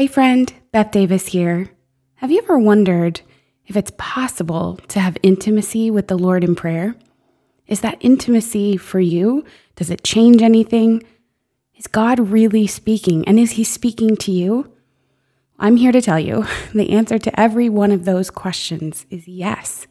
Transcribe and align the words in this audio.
Hey, 0.00 0.06
friend, 0.06 0.50
Beth 0.72 0.92
Davis 0.92 1.26
here. 1.26 1.72
Have 2.14 2.30
you 2.30 2.38
ever 2.38 2.58
wondered 2.58 3.20
if 3.66 3.76
it's 3.76 3.92
possible 3.98 4.78
to 4.88 4.98
have 4.98 5.18
intimacy 5.22 5.90
with 5.90 6.08
the 6.08 6.16
Lord 6.16 6.42
in 6.42 6.54
prayer? 6.54 6.94
Is 7.66 7.82
that 7.82 7.98
intimacy 8.00 8.78
for 8.78 8.98
you? 8.98 9.44
Does 9.76 9.90
it 9.90 10.02
change 10.02 10.40
anything? 10.40 11.02
Is 11.76 11.86
God 11.86 12.18
really 12.18 12.66
speaking? 12.66 13.28
And 13.28 13.38
is 13.38 13.50
He 13.50 13.62
speaking 13.62 14.16
to 14.16 14.32
you? 14.32 14.72
I'm 15.58 15.76
here 15.76 15.92
to 15.92 16.00
tell 16.00 16.18
you 16.18 16.46
the 16.74 16.92
answer 16.92 17.18
to 17.18 17.38
every 17.38 17.68
one 17.68 17.92
of 17.92 18.06
those 18.06 18.30
questions 18.30 19.04
is 19.10 19.28
yes. 19.28 19.86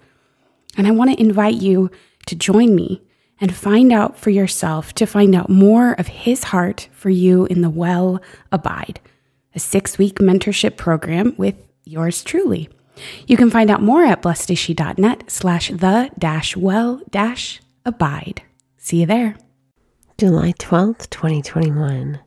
And 0.76 0.88
I 0.88 0.92
want 0.92 1.12
to 1.12 1.22
invite 1.22 1.62
you 1.62 1.92
to 2.26 2.36
join 2.36 2.74
me 2.74 3.04
and 3.40 3.54
find 3.54 3.94
out 3.94 4.18
for 4.18 4.32
yourself, 4.32 4.92
to 4.94 5.06
find 5.06 5.36
out 5.36 5.50
more 5.50 5.92
of 6.00 6.08
His 6.08 6.46
heart 6.46 6.90
for 6.94 7.12
you 7.12 7.46
in 7.46 7.62
the 7.62 7.70
Well 7.70 8.20
Abide 8.52 9.00
a 9.56 9.60
six 9.60 9.98
week 9.98 10.16
mentorship 10.16 10.78
program 10.78 11.34
with 11.38 11.56
yours 11.86 12.24
truly. 12.24 12.70
You 13.28 13.38
can 13.38 13.50
find 13.50 13.70
out 13.70 13.82
more 13.82 14.04
at 14.04 14.22
blessedshe.net 14.22 15.30
slash 15.32 15.70
the 15.70 16.10
dash 16.18 16.56
well 16.56 17.02
dash 17.10 17.62
abide. 17.86 18.42
See 18.78 19.02
you 19.02 19.06
there. 19.06 19.36
July 20.18 20.54
12th, 20.54 21.10
2021. 21.10 22.20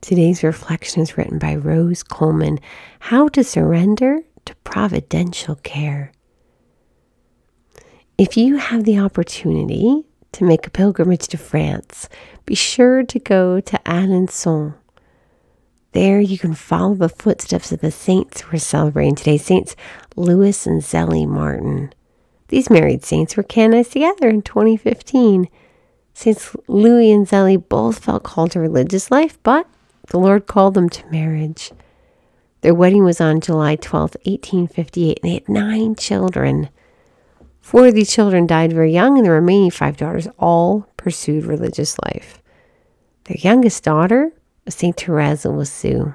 Today's 0.00 0.42
reflection 0.42 1.02
is 1.02 1.16
written 1.16 1.38
by 1.38 1.54
Rose 1.54 2.02
Coleman 2.02 2.58
How 3.00 3.28
to 3.28 3.44
Surrender 3.44 4.20
to 4.44 4.54
Providential 4.64 5.56
Care. 5.56 6.12
If 8.18 8.36
you 8.36 8.56
have 8.56 8.84
the 8.84 8.98
opportunity 8.98 10.04
to 10.32 10.44
make 10.44 10.66
a 10.66 10.70
pilgrimage 10.70 11.28
to 11.28 11.38
France, 11.38 12.08
be 12.46 12.54
sure 12.54 13.02
to 13.04 13.18
go 13.18 13.60
to 13.60 13.80
Alençon 13.86 14.74
there 15.92 16.20
you 16.20 16.38
can 16.38 16.54
follow 16.54 16.94
the 16.94 17.08
footsteps 17.08 17.72
of 17.72 17.80
the 17.80 17.90
saints 17.90 18.50
we're 18.50 18.58
celebrating 18.58 19.14
today, 19.14 19.38
Saints 19.38 19.76
Louis 20.16 20.66
and 20.66 20.82
Zélie 20.82 21.28
Martin. 21.28 21.92
These 22.48 22.70
married 22.70 23.04
saints 23.04 23.36
were 23.36 23.42
canonized 23.42 23.92
together 23.92 24.28
in 24.28 24.42
2015. 24.42 25.48
Saints 26.14 26.56
Louis 26.66 27.10
and 27.10 27.26
Zélie 27.26 27.68
both 27.68 27.98
felt 27.98 28.22
called 28.22 28.52
to 28.52 28.60
religious 28.60 29.10
life, 29.10 29.38
but 29.42 29.66
the 30.08 30.18
Lord 30.18 30.46
called 30.46 30.74
them 30.74 30.88
to 30.90 31.10
marriage. 31.10 31.72
Their 32.62 32.74
wedding 32.74 33.04
was 33.04 33.20
on 33.20 33.40
July 33.40 33.76
12, 33.76 34.16
1858, 34.24 35.20
and 35.22 35.30
they 35.30 35.34
had 35.34 35.48
nine 35.48 35.94
children. 35.94 36.68
Four 37.60 37.88
of 37.88 37.94
these 37.94 38.12
children 38.12 38.46
died 38.46 38.72
very 38.72 38.92
young, 38.92 39.18
and 39.18 39.26
the 39.26 39.30
remaining 39.30 39.70
five 39.70 39.96
daughters 39.96 40.28
all 40.38 40.88
pursued 40.96 41.44
religious 41.44 41.96
life. 42.04 42.42
Their 43.24 43.38
youngest 43.38 43.84
daughter 43.84 44.32
St. 44.68 44.96
Therese 44.96 45.44
of 45.44 45.54
Lisieux. 45.54 46.14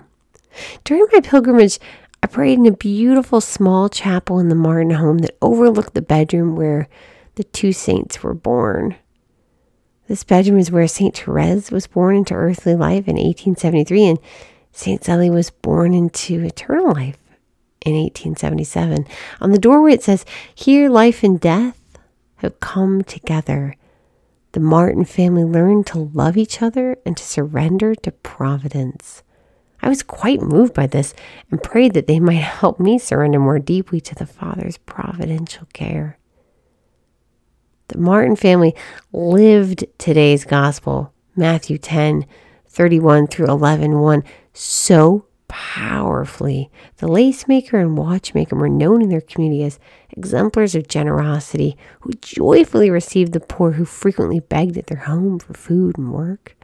During 0.83 1.05
my 1.11 1.19
pilgrimage, 1.19 1.79
I 2.23 2.27
prayed 2.27 2.57
in 2.57 2.65
a 2.65 2.71
beautiful 2.71 3.41
small 3.41 3.89
chapel 3.89 4.39
in 4.39 4.49
the 4.49 4.55
Martin 4.55 4.91
home 4.91 5.19
that 5.19 5.37
overlooked 5.41 5.93
the 5.93 6.01
bedroom 6.01 6.55
where 6.55 6.87
the 7.35 7.43
two 7.43 7.71
saints 7.71 8.23
were 8.23 8.33
born. 8.33 8.95
This 10.07 10.23
bedroom 10.23 10.57
is 10.57 10.71
where 10.71 10.87
St. 10.87 11.15
Therese 11.15 11.69
was 11.69 11.85
born 11.85 12.15
into 12.15 12.33
earthly 12.33 12.75
life 12.75 13.07
in 13.07 13.15
1873, 13.15 14.05
and 14.05 14.19
St. 14.71 15.01
Zélie 15.01 15.31
was 15.31 15.49
born 15.49 15.93
into 15.93 16.43
eternal 16.43 16.93
life 16.93 17.17
in 17.85 17.93
1877. 17.93 19.05
On 19.41 19.51
the 19.51 19.59
doorway 19.59 19.93
it 19.93 20.03
says, 20.03 20.25
Here 20.55 20.89
life 20.89 21.23
and 21.23 21.39
death 21.39 21.79
have 22.37 22.59
come 22.59 23.03
together 23.03 23.75
the 24.57 24.63
Martin 24.63 25.05
family 25.05 25.43
learned 25.43 25.85
to 25.85 26.09
love 26.15 26.35
each 26.35 26.63
other 26.63 26.97
and 27.05 27.15
to 27.15 27.23
surrender 27.23 27.93
to 27.93 28.11
Providence. 28.11 29.21
I 29.83 29.87
was 29.87 30.01
quite 30.01 30.41
moved 30.41 30.73
by 30.73 30.87
this 30.87 31.13
and 31.51 31.61
prayed 31.61 31.93
that 31.93 32.07
they 32.07 32.19
might 32.19 32.41
help 32.41 32.79
me 32.79 32.97
surrender 32.97 33.37
more 33.37 33.59
deeply 33.59 34.01
to 34.01 34.15
the 34.15 34.25
Father's 34.25 34.79
providential 34.79 35.67
care. 35.73 36.17
The 37.89 37.99
Martin 37.99 38.35
family 38.35 38.73
lived 39.13 39.85
today's 39.99 40.43
gospel, 40.43 41.13
Matthew 41.35 41.77
10 41.77 42.25
31 42.67 43.27
through 43.27 43.49
11 43.49 43.99
1, 43.99 44.23
so 44.53 45.26
powerfully. 45.47 46.69
The 46.97 47.07
lace 47.07 47.47
maker 47.47 47.79
and 47.79 47.97
watchmaker 47.97 48.55
were 48.55 48.69
known 48.69 49.01
in 49.01 49.09
their 49.09 49.21
community 49.21 49.63
as 49.63 49.79
exemplars 50.09 50.75
of 50.75 50.87
generosity 50.87 51.77
who 52.01 52.11
joyfully 52.13 52.89
received 52.89 53.33
the 53.33 53.39
poor 53.39 53.73
who 53.73 53.85
frequently 53.85 54.39
begged 54.39 54.77
at 54.77 54.87
their 54.87 54.99
home 54.99 55.39
for 55.39 55.53
food 55.53 55.97
and 55.97 56.11
work. 56.11 56.55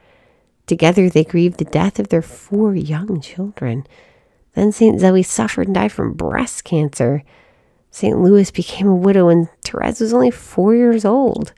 Together 0.66 1.08
they 1.08 1.24
grieved 1.24 1.58
the 1.58 1.64
death 1.64 1.98
of 1.98 2.08
their 2.08 2.22
four 2.22 2.74
young 2.74 3.20
children. 3.20 3.86
Then 4.54 4.72
St. 4.72 5.00
Zélie 5.00 5.24
suffered 5.24 5.66
and 5.66 5.74
died 5.74 5.92
from 5.92 6.14
breast 6.14 6.64
cancer. 6.64 7.22
St. 7.90 8.18
Louis 8.18 8.50
became 8.50 8.88
a 8.88 8.94
widow 8.94 9.26
when 9.26 9.48
Therese 9.64 10.00
was 10.00 10.12
only 10.12 10.30
four 10.30 10.74
years 10.74 11.04
old. 11.04 11.52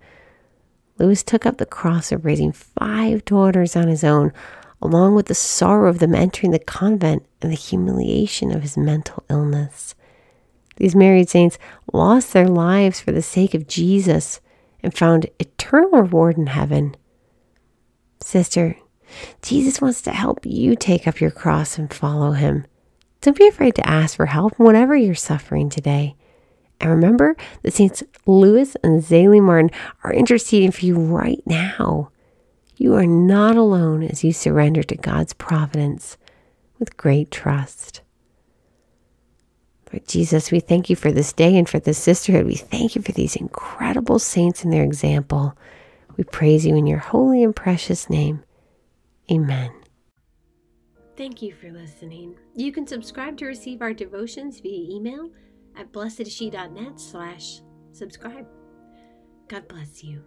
Louis 0.99 1.23
took 1.23 1.45
up 1.45 1.59
the 1.59 1.67
cross 1.67 2.11
of 2.11 2.25
raising 2.25 2.53
five 2.53 3.25
daughters 3.25 3.77
on 3.77 3.89
his 3.89 4.03
own, 4.03 4.33
along 4.83 5.15
with 5.15 5.27
the 5.27 5.35
sorrow 5.35 5.89
of 5.89 5.99
them 5.99 6.15
entering 6.15 6.53
the 6.53 6.59
convent 6.59 7.25
and 7.41 7.51
the 7.51 7.57
humiliation 7.57 8.53
of 8.53 8.63
his 8.63 8.77
mental 8.77 9.25
illness. 9.29 9.95
These 10.77 10.95
married 10.95 11.29
saints 11.29 11.59
lost 11.93 12.33
their 12.33 12.49
lives 12.49 13.01
for 13.01 13.13
the 13.13 13.23
sake 13.23 13.55
of 13.55 13.67
Jesus 13.67 14.41
and 14.83 14.95
found 14.95 15.31
eternal 15.39 15.91
reward 16.03 16.37
in 16.37 16.47
heaven. 16.47 16.97
Sister, 18.21 18.77
Jesus 19.43 19.81
wants 19.81 20.03
to 20.03 20.13
help 20.13 20.45
you 20.45 20.77
take 20.77 21.07
up 21.07 21.21
your 21.21 21.31
cross 21.31 21.79
and 21.79 21.93
follow 21.93 22.33
him. 22.33 22.67
Don't 23.21 23.37
be 23.37 23.49
afraid 23.49 23.75
to 23.77 23.89
ask 23.89 24.17
for 24.17 24.27
help 24.27 24.59
whenever 24.59 24.95
you're 24.95 25.15
suffering 25.15 25.71
today. 25.71 26.15
And 26.81 26.91
remember 26.91 27.37
that 27.63 27.73
Saints 27.73 28.03
Louis 28.27 28.77
and 28.85 29.03
Zélie 29.03 29.43
Martin 29.43 29.71
are 30.05 30.13
interceding 30.13 30.71
for 30.71 30.85
you 30.85 30.97
right 30.97 31.43
now. 31.47 32.11
You 32.77 32.95
are 32.95 33.07
not 33.07 33.57
alone 33.57 34.03
as 34.03 34.23
you 34.23 34.33
surrender 34.33 34.83
to 34.85 34.97
God's 34.97 35.33
providence 35.33 36.17
with 36.79 36.97
great 36.97 37.31
trust. 37.31 38.03
Lord 39.93 40.07
Jesus, 40.07 40.51
we 40.51 40.61
thank 40.61 40.91
you 40.91 40.97
for 40.97 41.11
this 41.11 41.33
day 41.33 41.57
and 41.57 41.69
for 41.69 41.79
this 41.79 41.99
sisterhood. 41.99 42.45
We 42.45 42.57
thank 42.57 42.97
you 42.97 43.03
for 43.03 43.13
these 43.13 43.37
incredible 43.37 44.19
saints 44.19 44.65
and 44.65 44.73
their 44.73 44.85
example. 44.85 45.57
We 46.17 46.25
praise 46.25 46.67
you 46.67 46.77
in 46.77 46.87
your 46.87 46.99
holy 46.99 47.43
and 47.43 47.55
precious 47.55 48.11
name. 48.11 48.43
Amen. 49.31 49.73
Thank 51.17 51.41
you 51.41 51.55
for 51.55 51.71
listening. 51.73 52.37
You 52.55 52.73
can 52.73 52.87
subscribe 52.87 53.39
to 53.39 53.47
receive 53.47 53.81
our 53.81 53.95
devotions 53.95 54.61
via 54.61 54.97
email 54.97 55.31
at 55.77 55.93
blessedshe.net 55.93 57.01
slash 57.01 57.63
subscribe. 57.93 58.47
God 59.49 59.67
bless 59.69 60.05
you. 60.05 60.23